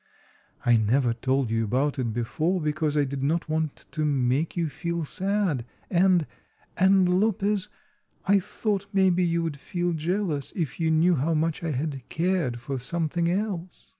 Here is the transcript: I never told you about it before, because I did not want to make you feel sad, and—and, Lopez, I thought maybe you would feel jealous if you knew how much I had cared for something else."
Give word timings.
I 0.65 0.77
never 0.77 1.13
told 1.13 1.51
you 1.51 1.63
about 1.63 1.99
it 1.99 2.11
before, 2.11 2.59
because 2.59 2.97
I 2.97 3.03
did 3.03 3.21
not 3.21 3.47
want 3.47 3.85
to 3.91 4.03
make 4.03 4.57
you 4.57 4.67
feel 4.67 5.05
sad, 5.05 5.63
and—and, 5.91 7.19
Lopez, 7.21 7.69
I 8.25 8.39
thought 8.39 8.87
maybe 8.91 9.23
you 9.23 9.43
would 9.43 9.57
feel 9.59 9.93
jealous 9.93 10.53
if 10.55 10.79
you 10.79 10.89
knew 10.89 11.13
how 11.17 11.35
much 11.35 11.63
I 11.63 11.69
had 11.69 12.01
cared 12.09 12.59
for 12.59 12.79
something 12.79 13.29
else." 13.29 13.89